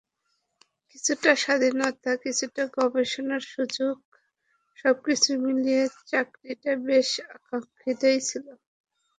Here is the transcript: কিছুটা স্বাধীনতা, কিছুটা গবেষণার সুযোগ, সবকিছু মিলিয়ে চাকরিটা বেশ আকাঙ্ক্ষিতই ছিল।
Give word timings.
কিছুটা 0.89 1.31
স্বাধীনতা, 1.43 2.11
কিছুটা 2.23 2.63
গবেষণার 2.77 3.43
সুযোগ, 3.53 3.95
সবকিছু 4.77 5.29
মিলিয়ে 5.43 5.81
চাকরিটা 6.09 6.71
বেশ 6.87 7.09
আকাঙ্ক্ষিতই 7.35 8.19
ছিল। 8.29 8.45